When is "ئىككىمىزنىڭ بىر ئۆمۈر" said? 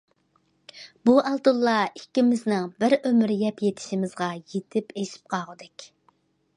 1.99-3.35